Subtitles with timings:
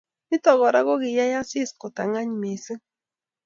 [0.29, 2.81] Nito Kora kokiyai Asisi kotangany missing